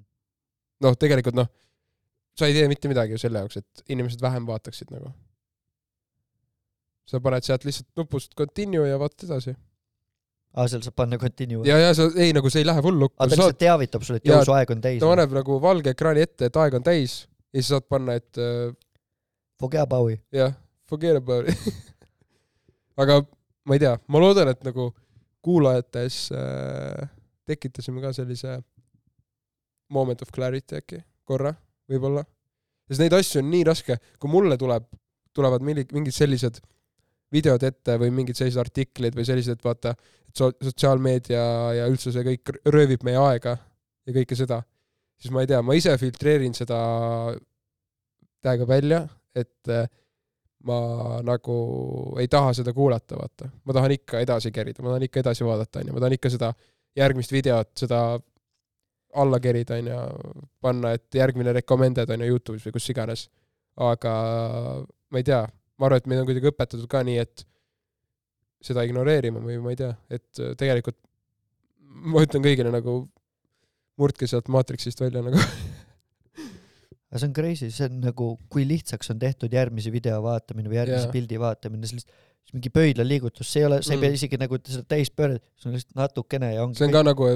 [0.86, 1.50] noh, tegelikult noh,
[2.38, 5.12] sa ei tee mitte midagi ju selle jaoks, et inimesed vähem vaataksid nagu.
[7.04, 9.52] sa paned sealt lihtsalt nupust continue ja vaatad edasi.
[10.54, 11.66] aa, seal saab panna continue.
[11.68, 14.20] ja, ja sa ei nagu see ei lähe full lukku, aga ta lihtsalt teavitab sulle,
[14.22, 15.08] et Jaa, jõusu aeg on täis ta.
[15.10, 18.72] paneb nagu valge ekraani ette, et aeg on täis ja siis saad panna, et äh,
[19.60, 20.20] Forget about it.
[20.34, 20.52] jah,
[20.90, 21.74] forget about it.
[23.02, 23.20] aga
[23.66, 24.88] ma ei tea, ma loodan, et nagu
[25.44, 27.08] kuulajates äh,
[27.46, 28.58] tekitasime ka sellise
[29.92, 31.52] moment of clarity äkki korra,
[31.90, 32.24] võib-olla.
[32.88, 34.86] sest neid asju on nii raske, kui mulle tuleb,
[35.36, 36.58] tulevad mingi- mingid sellised
[37.34, 39.94] videod ette või mingid sellised artiklid või sellised, vaata,
[40.28, 41.42] et so-, sotsiaalmeedia
[41.80, 43.56] ja üldse see kõik röövib meie aega
[44.06, 44.60] ja kõike seda,
[45.20, 46.78] siis ma ei tea, ma ise filtreerin seda
[48.44, 49.88] täiega välja, et äh,
[50.68, 50.78] ma
[51.24, 51.56] nagu
[52.20, 53.48] ei taha seda kuulata, vaata.
[53.64, 56.52] ma tahan ikka edasi kerida, ma tahan ikka edasi vaadata, onju, ma tahan ikka seda
[56.96, 58.00] järgmist videot, seda
[59.20, 59.98] alla kerida, onju,
[60.64, 63.28] panna, et järgmine recommended on ju Youtube'is või kus iganes.
[63.74, 64.14] aga
[65.10, 65.42] ma ei tea,
[65.78, 67.46] ma arvan, et meid on kuidagi õpetatud ka nii, et
[68.64, 70.98] seda ignoreerima või ma ei tea, et äh, tegelikult
[72.14, 72.98] ma ütlen kõigile nagu
[74.00, 75.38] murdke sealt maatriksist välja nagu.
[77.10, 80.80] aga see on crazy, see on nagu, kui lihtsaks on tehtud järgmise video vaatamine või
[80.80, 81.14] järgmise yeah.
[81.14, 84.04] pildi vaatamine, see lihtsalt mingi pöidlaliigutus, see ei ole, sa ei Mm.
[84.04, 87.02] pea isegi nagu seda täis pöörata, see on lihtsalt natukene ja ongi see on ka
[87.06, 87.30] nagu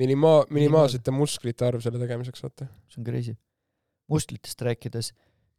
[0.00, 2.68] minima-, minimaalsete musklite arv selle tegemiseks, vaata.
[2.90, 3.36] see on crazy.
[4.10, 5.12] musklitest rääkides,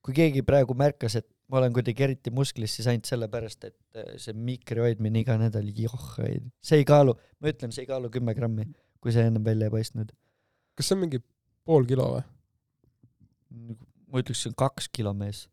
[0.04, 4.14] kui keegi praegu märkas, et ma olen kuidagi eriti musklis, siis ainult sellepärast, et äh,
[4.22, 6.08] see mikri hoidmine iga nädal, joh,
[6.64, 8.70] see ei kaalu, ma ütlen, see ei kaalu kümme grammi,
[9.04, 10.14] kui see ennem välja ei paistnud.
[10.78, 11.20] kas see on mingi
[11.68, 12.24] pool kilo või?
[14.08, 15.44] ma ütleks, see on kaks kilo mees.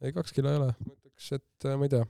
[0.00, 2.08] ei, kaks kilo ei ole, ma ütleks, et äh, ma ei tea.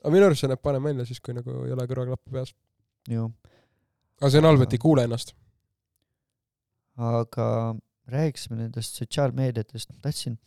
[0.00, 2.56] aga minu arust see näeb parem välja siis, kui nagu ei ole kõrvaklappe peas.
[3.12, 5.36] aga see on halb, et ei kuule ennast.
[7.12, 7.46] aga
[8.12, 10.40] rääkisime nendest sotsiaalmeediatest, tahtsin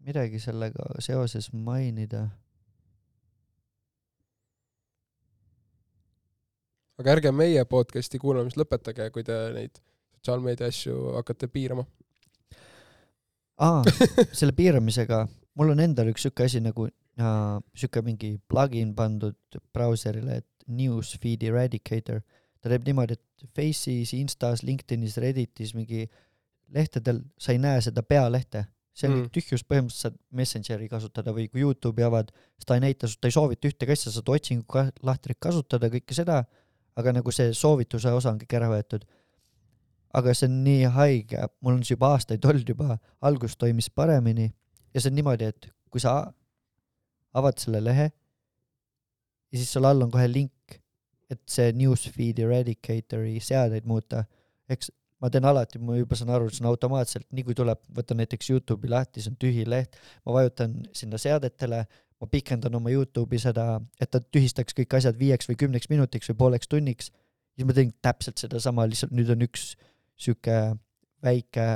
[0.00, 2.28] midagi sellega seoses mainida.
[6.98, 9.80] aga ärge meie podcast'i kuulamist lõpetage, kui te neid
[10.14, 11.84] sotsiaalmeedia asju hakkate piirama.
[13.58, 13.82] aa,
[14.38, 15.24] selle piiramisega,
[15.58, 21.42] mul on endal üks siuke asi nagu äh, siuke mingi plugin pandud brauserile, et newsfeed
[21.44, 22.22] eradicator.
[22.60, 26.06] ta teeb niimoodi, et Face'is, Instas, LinkedInis, Redditis mingi
[26.72, 28.64] lehtedel sa ei näe seda pealehte.
[28.94, 29.30] See on Mm.
[29.34, 33.34] tühjus, põhimõtteliselt saad Messengeri kasutada või kui Youtube'i avad, siis ta ei näita, ta ei
[33.34, 36.44] soovita ühtegi asja, saad otsingu ka- lahtrit kasutada, kõike seda,
[36.96, 39.02] aga nagu see soovituse osa on kõik ära võetud.
[40.14, 44.52] Aga see on nii haige, mul on see juba aastaid olnud juba, algus toimis paremini.
[44.94, 46.32] Ja see on niimoodi, et kui sa
[47.34, 48.12] avad selle lehe
[49.52, 50.78] ja siis seal all on kohe link,
[51.30, 54.24] et see newsfeed eradicator'i seadeid muuta,
[54.70, 54.90] eks
[55.24, 58.50] ma teen alati, ma juba saan aru, see on automaatselt, nii kui tuleb, võtan näiteks
[58.52, 59.96] Youtube'i lahti, see on tühi leht,
[60.28, 61.80] ma vajutan sinna seadetele,
[62.20, 66.40] ma pikendan oma Youtube'i seda, et ta tühistaks kõik asjad viieks või kümneks minutiks või
[66.42, 67.08] pooleks tunniks,
[67.56, 69.72] siis ma teen täpselt sedasama, lihtsalt nüüd on üks
[70.20, 70.58] sihuke
[71.24, 71.68] väike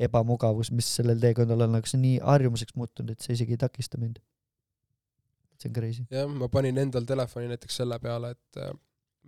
[0.00, 3.60] ebamugavus, mis sellel teekonnal on, aga see on nii harjumuseks muutunud, et see isegi ei
[3.60, 4.18] takista mind.
[5.60, 6.06] see on crazy.
[6.10, 8.72] jah, ma panin endal telefoni näiteks selle peale, et äh,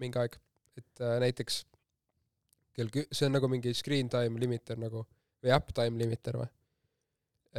[0.01, 0.39] mingi aeg,
[0.81, 1.63] et äh, näiteks
[2.77, 5.05] kell kü-, see on nagu mingi screen time limiter nagu
[5.43, 6.51] või app time limiter või?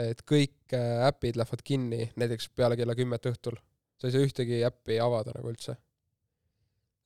[0.04, 3.58] et kõik äh, äpid lähevad kinni näiteks peale kella kümmet õhtul.
[3.98, 5.76] sa ei saa ühtegi äppi avada nagu üldse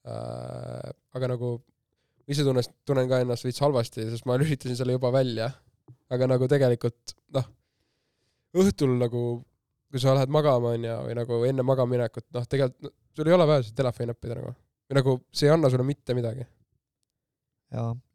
[0.08, 0.94] äh,.
[1.18, 1.58] aga nagu
[2.28, 5.52] ma ise tunnes, tunnen ka ennast veits halvasti, sest ma lülitasin selle juba välja.
[6.12, 7.48] aga nagu tegelikult noh,
[8.56, 9.24] õhtul nagu
[9.92, 13.48] kui sa lähed magama onju või nagu enne magamaminekut, noh tegelikult no, sul ei ole
[13.48, 14.54] vaja seda telefoni näppida nagu.
[14.88, 16.44] või nagu see ei anna sulle mitte midagi.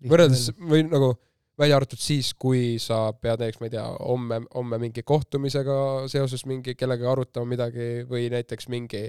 [0.09, 1.13] Võrreldes või nagu
[1.59, 5.77] välja arvatud siis, kui sa pead näiteks, ma ei tea, homme, homme mingi kohtumisega
[6.11, 9.05] seoses mingi kellegagi arutama midagi või näiteks mingi,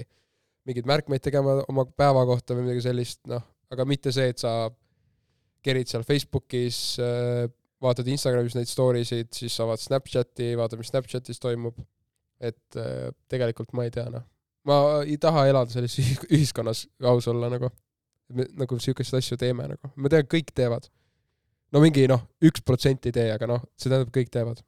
[0.68, 4.68] mingeid märkmeid tegema oma päeva kohta või midagi sellist, noh, aga mitte see, et sa
[5.64, 6.78] kerid seal Facebookis,
[7.84, 11.80] vaatad Instagramis neid story sid, siis avad Snapchati, vaatad, mis Snapchatis toimub.
[12.44, 14.24] et äh, tegelikult ma ei tea, noh.
[14.68, 14.76] ma
[15.06, 17.70] ei taha elada sellises ühi- ühiskonnas, aus olla nagu.
[18.32, 20.88] Me nagu siukest asju teeme nagu, ma tean, kõik teevad
[21.74, 24.62] no mingi noh, üks protsent ei tee, aga noh, see tähendab, kõik teevad.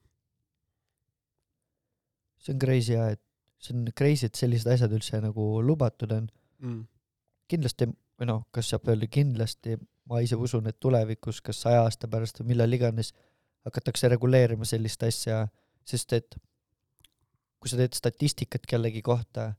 [2.43, 3.23] see on crazy ja, et
[3.63, 6.29] see on crazy, et sellised asjad üldse nagu lubatud on.
[6.63, 6.85] Mm.
[7.51, 7.87] kindlasti,
[8.19, 9.77] või noh, kas saab öelda kindlasti,
[10.11, 13.13] ma ise usun, et tulevikus, kas saja aasta pärast või millal iganes,
[13.67, 15.45] hakatakse reguleerima sellist asja,
[15.87, 16.39] sest et
[17.61, 19.53] kui sa teed statistikat kellegi kohta,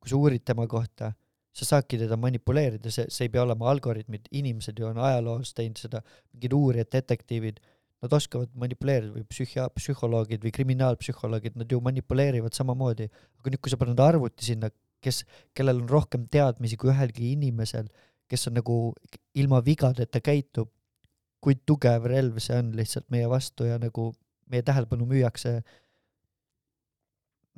[0.00, 1.12] kui sa uurid tema kohta,
[1.56, 5.80] sa saadki teda manipuleerida, see, see ei pea olema algoritmid, inimesed ju on ajaloos teinud
[5.80, 6.02] seda,
[6.34, 7.60] mingid uurijad, detektiivid,
[8.04, 13.08] nad oskavad manipuleerida või psühhia-, psühholoogid või kriminaalpsühholoogid, nad ju manipuleerivad samamoodi.
[13.40, 14.70] aga nüüd, kui sa paned arvuti sinna,
[15.02, 15.24] kes,
[15.56, 17.88] kellel on rohkem teadmisi kui ühelgi inimesel,
[18.30, 18.78] kes on nagu
[19.38, 20.70] ilma vigadeta käitub,
[21.42, 24.10] kui tugev relv see on lihtsalt meie vastu ja nagu
[24.50, 25.60] meie tähelepanu müüakse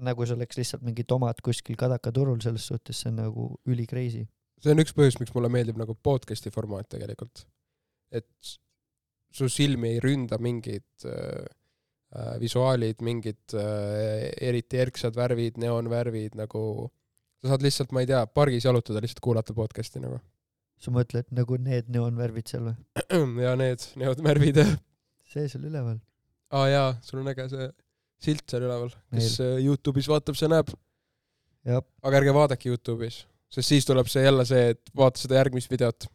[0.04, 4.26] nagu see oleks lihtsalt mingi tomat kuskil kadakaturul, selles suhtes see on nagu üli crazy.
[4.60, 7.46] see on üks põhjus, miks mulle meeldib nagu podcast'i formaat tegelikult.
[8.10, 8.28] et
[9.30, 11.44] su silmi ei ründa mingid äh,
[12.16, 16.62] äh, visuaalid, mingid äh, eriti erksad värvid, neoonvärvid nagu,
[17.40, 20.20] sa saad lihtsalt, ma ei tea, pargis jalutada, lihtsalt kuulata podcast'i nagu.
[20.80, 22.76] sa mõtled nagu need neoonvärvid seal või?
[23.46, 24.64] ja need neoonvärvid,
[25.28, 26.00] see seal üleval.
[26.50, 27.70] aa jaa, sul on äge see
[28.20, 30.72] silt seal üleval, kes äh, Youtube'is vaatab, see näeb.
[31.66, 36.08] aga ärge vaadake Youtube'is, sest siis tuleb see jälle see, et vaata seda järgmist videot.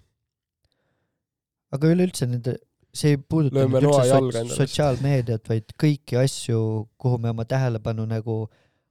[1.76, 2.58] aga üleüldse nende,
[2.96, 6.62] see ei puuduta nüüd üldse sotsiaalmeediat, vaid kõiki asju,
[7.02, 8.46] kuhu me oma tähelepanu nagu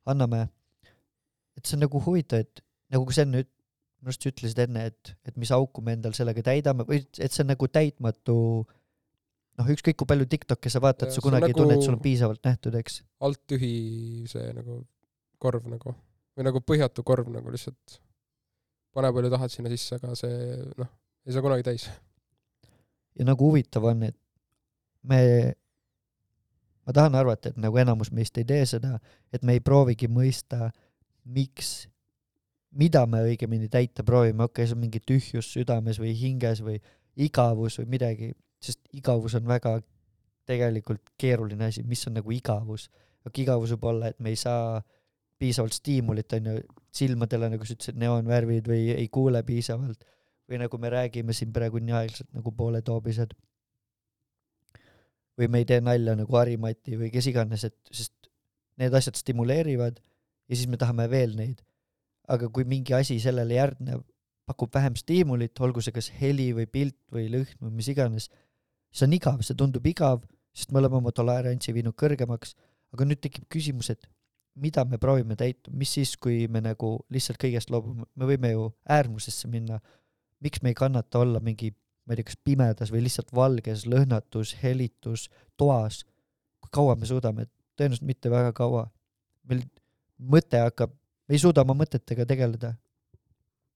[0.07, 0.49] anname.
[1.57, 3.45] et see on nagu huvitav, et nagu sa enne
[4.05, 7.41] minu arust ütlesid enne, et, et mis auku me endal sellega täidame või et see
[7.45, 8.37] on nagu täitmatu
[9.59, 12.03] noh, ükskõik kui palju Tiktoki sa vaatad, sa kunagi ei nagu- tunne, et sul on
[12.03, 13.03] piisavalt nähtud, eks.
[13.21, 14.83] alt tühi see nagu
[15.39, 15.95] korv nagu
[16.35, 18.01] või nagu põhjatu korv nagu lihtsalt
[18.95, 20.91] pane palju tahad sinna sisse, aga see noh,
[21.27, 21.89] ei saa kunagi täis.
[23.19, 24.17] ja nagu huvitav on, et
[25.03, 25.21] me,
[26.87, 28.99] ma tahan arvata, et nagu enamus meist ei tee seda,
[29.35, 30.71] et me ei proovigi mõista,
[31.25, 31.89] miks,
[32.75, 36.81] mida me õigemini täita proovime, okei okay,, see on mingi tühjus südames või hinges või
[37.15, 38.33] igavus või midagi,
[38.65, 39.79] sest igavus on väga
[40.49, 42.91] tegelikult keeruline asi, mis on nagu igavus.
[43.25, 44.83] aga igavus võib olla, et me ei saa
[45.41, 46.59] piisavalt stiimulit, on ju,
[46.95, 50.05] silmadele, nagu sa ütlesid, neoonvärvid või ei kuule piisavalt
[50.49, 53.35] või nagu me räägime siin praegu nii aeglaselt nagu pooletoobised.
[55.39, 58.29] või me ei tee nalja nagu Harimati või kes iganes, et sest
[58.79, 61.63] need asjad stimuleerivad ja siis me tahame veel neid.
[62.29, 64.05] aga kui mingi asi sellele järgneb,
[64.47, 68.31] pakub vähem stiimulit, olgu see kas heli või pilt või lõhn või mis iganes,
[68.95, 70.23] see on igav, see tundub igav,
[70.55, 72.55] sest me oleme oma tolerantsi viinud kõrgemaks,
[72.95, 74.07] aga nüüd tekib küsimus, et
[74.55, 78.69] mida me proovime täita, mis siis, kui me nagu lihtsalt kõigest loobume, me võime ju
[78.87, 79.81] äärmusesse minna,
[80.45, 81.73] miks me ei kannata olla mingi,
[82.07, 85.27] ma ei tea, kas pimedas või lihtsalt valges lõhnatus, helitus,
[85.59, 86.05] toas,
[86.63, 88.87] kui kaua me suudame, tõenäoliselt mitte väga kaua.
[89.45, 89.65] meil
[90.19, 90.95] mõte hakkab,
[91.29, 92.77] me ei suuda oma mõtetega tegeleda.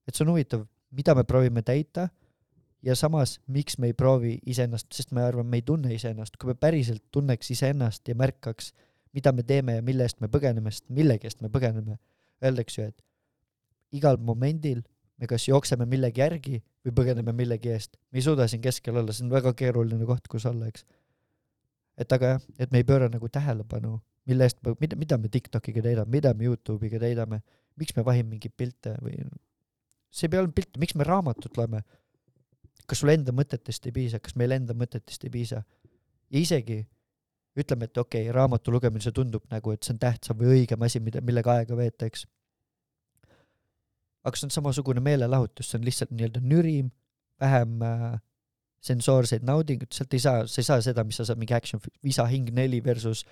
[0.07, 2.09] et see on huvitav, mida me proovime täita
[2.83, 6.53] ja samas, miks me ei proovi iseennast, sest ma arvan, me ei tunne iseennast, kui
[6.53, 8.73] me päriselt tunneks iseennast ja märkaks,
[9.17, 11.99] mida me teeme ja mille eest me põgeneme, sest millegi eest me põgeneme,
[12.45, 14.85] öeldakse ju, et igal momendil
[15.19, 17.97] me kas jookseme millegi järgi või põgeneme millegi eest.
[18.13, 20.87] me ei suuda siin keskel olla, see on väga keeruline koht, kus olla, eks.
[21.99, 25.83] et aga jah, et me ei pööra nagu tähelepanu, mille eest, mida, mida me Tiktokiga
[25.83, 27.43] täidame, mida me Youtube'iga täidame,
[27.81, 29.19] miks me vahime mingeid pilte või
[30.11, 31.83] see ei pea olema pilt, miks me raamatut loeme.
[32.89, 35.63] Kas sul enda mõtetest ei piisa, kas meil enda mõtetest ei piisa?
[36.29, 36.83] ja isegi
[37.59, 40.85] ütleme, et okei okay,, raamatu lugemine, see tundub nagu, et see on tähtsam või õigem
[40.87, 42.25] asi, mida, millega aega veeta, eks.
[44.29, 46.93] aga see on samasugune meelelahutus, see on lihtsalt nii-öelda nürim,
[47.43, 48.19] vähem äh,
[48.85, 52.27] sensoorseid naudingut, sealt ei saa, sa ei saa seda, mis sa saad mingi action, Visa
[52.31, 53.25] hing neli versus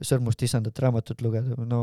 [0.00, 1.80] Sõrmust isandat raamatut lugeda, no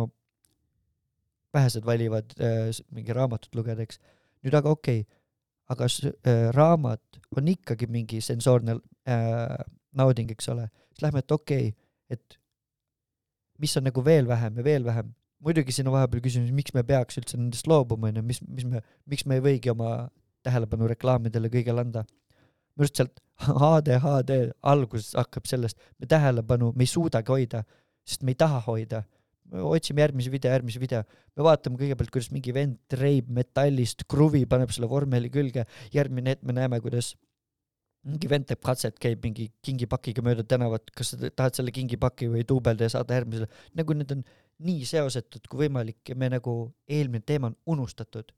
[1.53, 4.01] vähesed valivad äh, mingi raamatut lugeda, eks.
[4.45, 5.16] nüüd aga okei okay,,
[5.73, 8.77] aga äh, raamat on ikkagi mingi sensoorne
[9.07, 9.57] äh,
[9.97, 12.37] nauding, eks ole, siis lähme, et okei okay,, et
[13.59, 15.11] mis on nagu veel vähem ja veel vähem,
[15.43, 18.81] muidugi siin on vahepeal küsimus, miks me peaks üldse nendest loobuma, onju, mis, mis me,
[19.09, 19.91] miks me ei võigi oma
[20.45, 22.05] tähelepanu reklaamidele kõigele anda.
[22.77, 23.21] minu arust sealt
[23.71, 27.63] ADHD alguses hakkab sellest, me tähelepanu, me ei suudagi hoida,
[28.07, 29.03] sest me ei taha hoida.
[29.51, 31.03] Me otsime järgmise video, järgmise video,
[31.37, 36.45] me vaatame kõigepealt, kuidas mingi vend treib metallist kruvi, paneb selle vormeli külge, järgmine hetk
[36.47, 37.13] me näeme, kuidas
[38.07, 42.43] mingi vend teeb katset, käib mingi kingipakiga mööda tänavat, kas sa tahad selle kingipaki või
[42.47, 44.25] duubelda ja saada järgmisele, nagu need on
[44.67, 46.57] nii seosetud kui võimalik ja me nagu
[46.89, 48.31] eelmine teema on unustatud.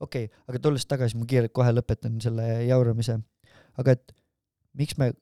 [0.00, 3.18] okei okay,, aga tulles tagasi, ma kiirelt kohe lõpetan selle jauramise,
[3.78, 4.14] aga et
[4.78, 5.12] miks me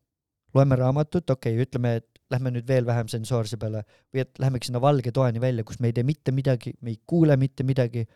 [0.54, 4.68] loeme raamatut, okei okay,, ütleme, et lähme nüüd veel vähem sensoorse peale või et lähemegi
[4.68, 8.06] sinna valge toani välja, kus me ei tee mitte midagi, me ei kuule mitte midagi.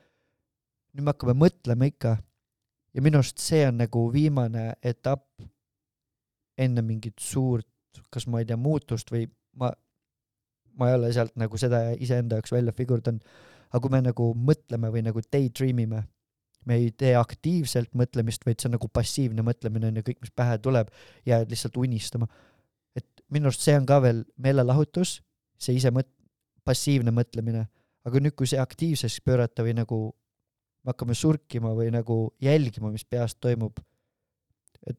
[0.92, 2.16] nüüd me hakkame mõtlema ikka
[2.94, 5.46] ja minu arust see on nagu viimane etapp
[6.60, 7.68] enne mingit suurt,
[8.12, 9.24] kas ma ei tea, muutust või
[9.60, 9.72] ma,
[10.78, 13.24] ma ei ole sealt nagu seda iseenda jaoks välja figurdanud,
[13.72, 16.02] aga kui me nagu mõtleme või nagu daydream ime,
[16.68, 20.34] me ei tee aktiivselt mõtlemist, vaid see on nagu passiivne mõtlemine on ju, kõik, mis
[20.36, 20.92] pähe tuleb,
[21.26, 22.28] jääd lihtsalt unistama.
[23.32, 25.20] Minu arust see on ka veel meelelahutus,
[25.60, 26.10] see ise mõt-,
[26.66, 27.66] passiivne mõtlemine,
[28.06, 30.02] aga nüüd, kui see aktiivseks pöörata või nagu
[30.82, 33.78] me hakkame surkima või nagu jälgima, mis peas toimub,
[34.86, 34.98] et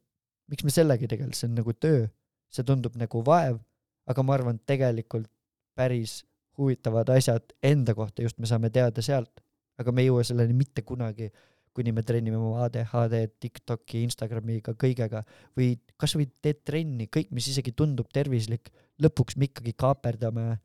[0.51, 2.05] miks me sellega ei tegele, see on nagu töö,
[2.53, 3.59] see tundub nagu vaev,
[4.07, 5.29] aga ma arvan, tegelikult
[5.75, 6.21] päris
[6.57, 9.41] huvitavad asjad enda kohta just me saame teada sealt,
[9.79, 11.31] aga me ei jõua selleni mitte kunagi,
[11.73, 15.23] kuni me trennime oma ADHD-d Tiktoki, Instagramiga, kõigega
[15.57, 18.69] või kasvõi teed trenni, kõik, mis isegi tundub tervislik,
[19.01, 20.57] lõpuks me ikkagi kaaperdame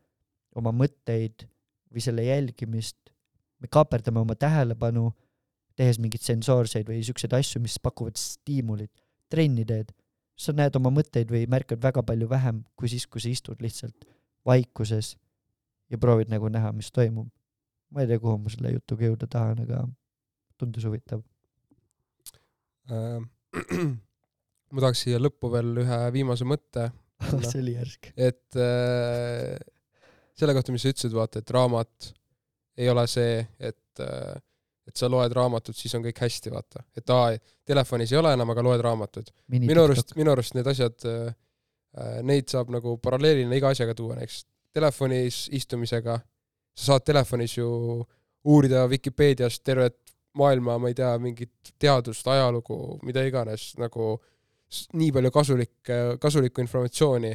[0.59, 1.47] oma mõtteid
[1.93, 2.99] või selle jälgimist,
[3.59, 5.11] me kaaperdame oma tähelepanu,
[5.79, 8.93] tehes mingeid sensoorseid või siukseid asju, mis pakuvad stiimulit,
[9.31, 9.95] trenni teed,
[10.39, 14.07] sa näed oma mõtteid või märkad väga palju vähem kui siis, kui sa istud lihtsalt
[14.47, 15.17] vaikuses
[15.91, 17.29] ja proovid nagu näha, mis toimub.
[17.91, 19.87] ma ei tea, kuhu ma selle jutuga jõuda tahan, aga
[20.59, 21.23] tundus huvitav.
[22.93, 23.19] Äh,
[24.73, 26.91] ma tahaks siia lõppu veel ühe viimase mõtte,
[27.49, 28.13] see oli järsk.
[28.15, 29.57] et äh,
[30.39, 32.13] selle kohta, mis sa ütlesid, vaata, et raamat
[32.79, 34.37] ei ole see, et äh,
[34.89, 36.83] et sa loed raamatut, siis on kõik hästi, vaata.
[36.97, 37.35] et aa,
[37.69, 39.31] telefonis ei ole enam, aga loed raamatut.
[39.53, 41.35] minu arust, minu arust need asjad äh,,
[42.25, 46.19] neid saab nagu paralleelina iga asjaga tuua, näiteks telefonis istumisega,
[46.73, 47.69] sa saad telefonis ju
[48.49, 50.08] uurida Vikipeediast tervet
[50.39, 54.17] maailma, ma ei tea, mingit teadust, ajalugu, mida iganes, nagu
[54.99, 57.35] nii palju kasulikke, kasulikku informatsiooni.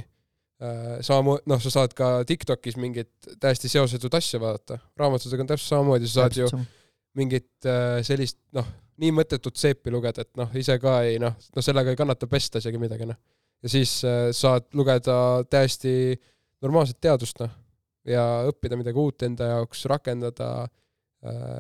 [1.04, 6.08] samamoodi, noh, sa saad ka Tiktokis mingit täiesti seosetut asja vaadata, raamatutega on täpselt samamoodi,
[6.08, 6.48] sa saad ju
[7.20, 8.70] mingit äh, sellist noh,
[9.02, 12.62] nii mõttetut seepi lugeda, et noh, ise ka ei noh, no sellega ei kannata pesta
[12.64, 13.18] isegi midagi noh.
[13.66, 15.18] ja siis äh, saad lugeda
[15.50, 16.16] täiesti
[16.64, 17.52] normaalset teadust noh
[18.08, 20.72] ja õppida midagi uut enda jaoks, rakendada äh,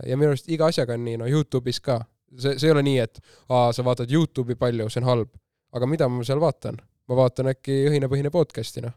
[0.08, 2.02] ja minu arust iga asjaga on nii, no Youtube'is ka.
[2.38, 5.30] see, see ei ole nii, et aa, sa vaatad Youtube'i palju, see on halb.
[5.74, 6.80] aga mida ma seal vaatan?
[7.08, 8.96] ma vaatan äkki õhinapõhine podcast'i noh.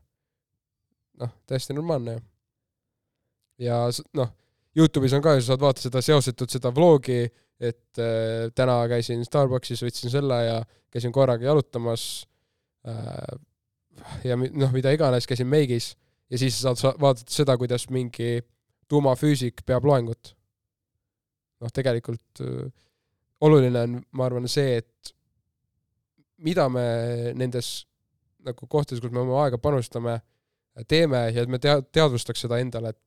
[1.22, 2.22] noh, täiesti normaalne ju.
[3.68, 3.80] ja
[4.18, 4.32] noh,
[4.76, 7.22] Youtube'is on ka ju, sa saad vaadata seda seosetut, seda vlogi,
[7.56, 10.56] et äh, täna käisin Starbuckis, võtsin selle ja
[10.92, 12.26] käisin korraga jalutamas
[12.86, 13.38] äh,.
[14.24, 15.94] ja noh, mida iganes, käisin meigis
[16.30, 18.40] ja siis saad sa vaadata seda, kuidas mingi
[18.88, 20.34] tuumafüüsik peab loengut.
[21.62, 22.42] noh, tegelikult
[23.46, 25.12] oluline on, ma arvan, see, et
[26.44, 26.86] mida me
[27.36, 27.86] nendes
[28.46, 30.18] nagu kohtades, kus me oma aega panustame,
[30.88, 33.02] teeme ja et me tea-, teadvustaks seda endale, et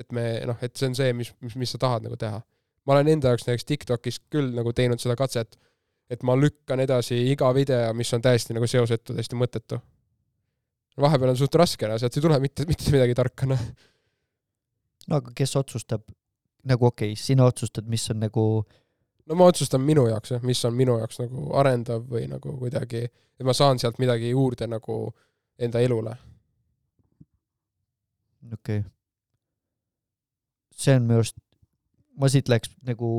[0.00, 2.40] et me noh, et see on see, mis, mis, mis sa tahad nagu teha.
[2.88, 5.54] ma olen enda jaoks näiteks Tiktokis küll nagu teinud seda katset,
[6.10, 9.78] et ma lükkan edasi iga video, mis on täiesti nagu seosetu, täiesti mõttetu.
[11.00, 13.62] vahepeal on suht raske, no sealt ei tule mitte, mitte midagi tarka, noh.
[15.08, 16.04] no aga kes otsustab,
[16.68, 18.44] nagu okei okay,, sina otsustad, mis on nagu
[19.26, 23.04] no ma otsustan minu jaoks jah, mis on minu jaoks nagu arendav või nagu kuidagi,
[23.06, 24.98] et ma saan sealt midagi juurde nagu
[25.62, 26.16] enda elule.
[28.52, 28.90] okei okay..
[30.76, 31.38] see on minu arust,
[32.18, 33.12] ma siit läheks nagu,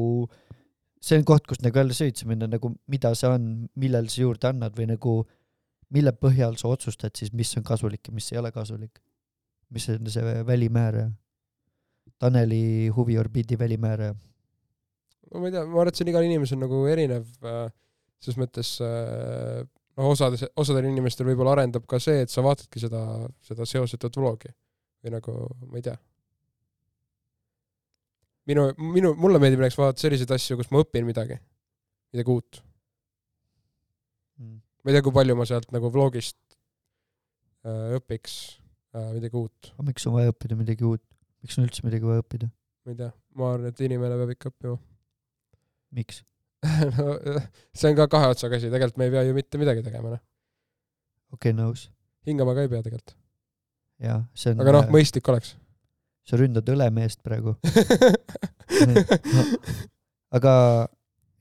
[1.02, 3.48] see on koht, kus nagu jälle süüdisse minna, nagu mida see on,
[3.80, 5.22] millel sa juurde annad või nagu
[5.94, 9.00] mille põhjal sa otsustad siis, mis on kasulik ja mis ei ole kasulik.
[9.74, 11.10] mis on see välimääraja?
[12.22, 14.16] Taneli huviorbiidi välimääraja.
[15.34, 17.66] no ma ei tea, ma arvan, et see on igal inimesel nagu erinev äh,
[18.24, 19.64] selles mõttes äh,
[19.98, 23.04] noh, osades, osadel inimestel võib-olla arendab ka see, et sa vaatadki seda,
[23.46, 24.52] seda seosetut vlogi
[25.04, 25.96] või nagu ma ei tea.
[28.50, 31.38] minu, minu, mulle meeldib näiteks vaadata selliseid asju, kus ma õpin midagi,
[32.16, 32.64] midagi uut.
[34.40, 36.40] ma ei tea, kui palju ma sealt nagu vlogist
[37.68, 38.38] äh, õpiks
[38.96, 41.04] äh, midagi uut, aga miks on vaja õppida midagi uut?
[41.44, 42.50] Miks on üldse midagi vaja õppida?
[42.84, 44.78] ma ei tea, ma arvan, et inimene peab ikka õppima.
[46.00, 46.22] miks?
[46.96, 47.18] no
[47.76, 50.24] see on ka kahe otsaga asi, tegelikult me ei pea ju mitte midagi tegema, noh.
[51.36, 51.90] okei okay,, nõus.
[52.30, 53.16] hingama ka ei pea tegelikult.
[54.04, 55.56] jaa, see on aga noh, mõistlik oleks.
[56.28, 57.58] sa ründad õlemeest praegu.
[60.38, 60.54] aga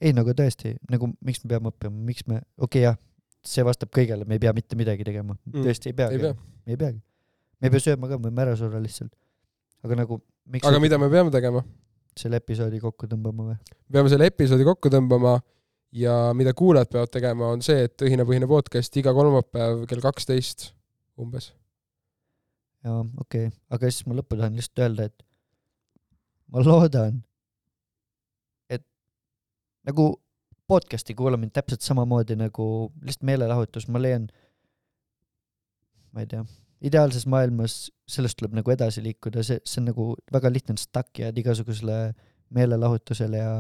[0.03, 2.99] ei, nagu tõesti, nagu miks me peame õppima, miks me, okei okay, jah,
[3.47, 5.63] see vastab kõigele, me ei pea mitte midagi tegema Mm.
[5.67, 6.19] tõesti ei peagi
[6.67, 7.01] me ei peagi.
[7.61, 9.13] me ei pea sööma ka, me võime ära surra lihtsalt.
[9.83, 10.21] Aga nagu
[10.53, 11.63] miks aga mida me peame tegema?
[12.19, 13.57] selle episoodi kokku tõmbama või?
[13.93, 15.39] peame selle episoodi kokku tõmbama
[15.93, 20.71] ja mida kuulajad peavad tegema, on see, et õhinapõhine podcast iga kolmapäev kell kaksteist
[21.21, 21.53] umbes.
[22.85, 25.27] jaa, okei okay., aga siis ma lõppu tahan lihtsalt öelda, et
[26.53, 27.21] ma loodan,
[28.73, 28.85] et
[29.89, 30.09] nagu
[30.69, 32.67] podcast'i kuulamine täpselt samamoodi nagu
[33.03, 34.29] lihtsalt meelelahutus, ma leian,
[36.13, 36.45] ma ei tea,
[36.83, 41.41] ideaalses maailmas sellest tuleb nagu edasi liikuda, see, see on nagu väga lihtne stuck jääda
[41.43, 41.99] igasugusele
[42.53, 43.53] meelelahutusele ja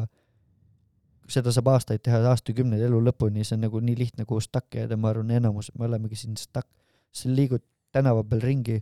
[1.32, 4.98] seda saab aastaid teha, aastakümneid elu lõpuni, see on nagu nii lihtne kuhu stuck jääda,
[5.00, 6.68] ma arvan, enamus, me olemegi siin stuck,
[7.14, 7.62] sa liigud
[7.94, 8.80] tänava peal ringi,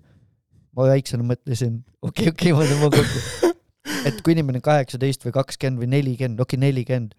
[0.77, 3.53] ma väiksena mõtlesin, okei okay,, okei okay,, ma tõmban kokku,
[4.09, 7.15] et kui inimene on kaheksateist või kakskümmend või nelikümmend, okei okay, nelikümmend,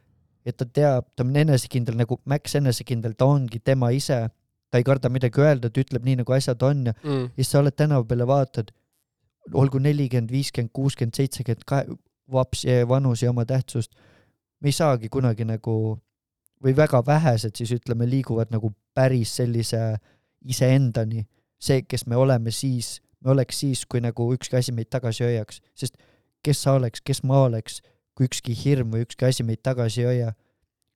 [0.48, 4.24] et ta teab, ta on enesekindel nagu Max enesekindel, ta ongi tema ise,
[4.72, 7.26] ta ei karda midagi öelda, ta ütleb nii, nagu asjad on ja mm..
[7.34, 8.72] ja siis sa oled tänava peale, vaatad,
[9.54, 11.98] olgu nelikümmend, viiskümmend, kuuskümmend, seitsekümmend, kahe,
[12.32, 13.92] vaps, vanus ei oma tähtsust.
[14.62, 15.76] me ei saagi kunagi nagu
[16.64, 19.98] või väga vähesed siis ütleme, liiguvad nagu päris sellise
[20.46, 21.26] iseendani,
[21.62, 25.62] see, kes me oleme siis, me oleks siis, kui nagu ükski asi meid tagasi hoiaks,
[25.78, 25.98] sest
[26.46, 27.82] kes sa oleks, kes ma oleks,
[28.18, 30.32] kui ükski hirm või ükski asi meid tagasi ei hoia.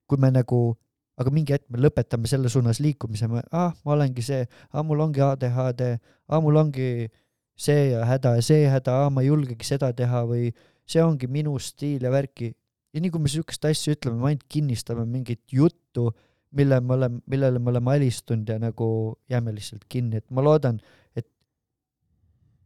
[0.06, 0.76] kui me nagu,
[1.16, 4.42] aga mingi hetk me lõpetame selle suunas liikumise, me, ah, ma olengi see,
[4.72, 5.96] ah, mul ongi ADHD,
[6.28, 7.08] ah, mul ongi
[7.56, 10.50] see häda ja see häda, ah, ma ei julgegi seda teha või
[10.86, 12.52] see ongi minu stiil ja värki.
[12.92, 16.10] ja nii kui me siukest asja ütleme, me ainult kinnistame mingit juttu,
[16.56, 18.88] mille me oleme, millele me oleme alistunud ja nagu
[19.28, 20.78] jääme lihtsalt kinni, et ma loodan,
[21.16, 21.26] et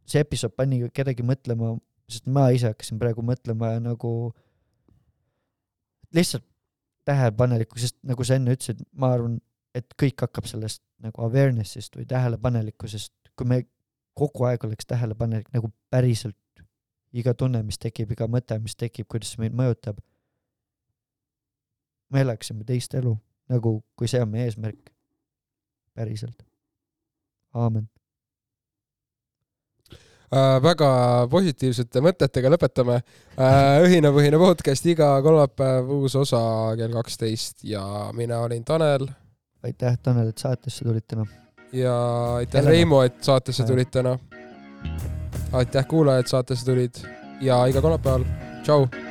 [0.07, 1.73] see episood pani kedagi mõtlema,
[2.11, 4.13] sest ma ise hakkasin praegu mõtlema ja nagu
[6.15, 6.45] lihtsalt
[7.11, 9.37] tähelepanelikkus, sest nagu sa enne ütlesid, ma arvan,
[9.77, 13.63] et kõik hakkab sellest nagu awareness'ist või tähelepanelikkusest, kui me
[14.17, 16.37] kogu aeg oleks tähelepanelik nagu päriselt
[17.11, 19.99] iga tunne, mis tekib, iga mõte, mis tekib, kuidas see meid mõjutab,
[22.11, 23.13] me elaksime teist elu,
[23.51, 24.91] nagu kui see on meie eesmärk.
[25.93, 26.45] päriselt.
[27.53, 27.89] aamen.
[30.31, 30.57] äh,.
[30.63, 30.91] väga
[31.31, 33.79] positiivsete mõtetega lõpetame äh,.
[33.85, 36.43] õhinapõhine podcast iga kolmapäev, uus osa
[36.79, 37.83] kell kaksteist ja
[38.17, 39.09] mina olin Tanel
[39.63, 41.25] aitäh, Tanel, et saatesse tulid täna.
[41.73, 41.95] ja
[42.35, 42.65] aitäh.
[42.65, 44.17] Reimo, et saatesse tulid täna.
[45.51, 47.03] aitäh, kuulajad, saatesse tulid
[47.41, 48.25] ja iga kolmapäeval,
[48.63, 49.10] tšau.